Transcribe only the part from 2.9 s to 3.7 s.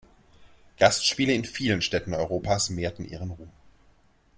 ihren Ruhm.